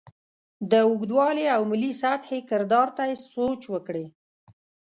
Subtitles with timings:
[0.71, 4.05] د اوږدوالي او ملي سطحې کردار ته یې سوچ وکړې.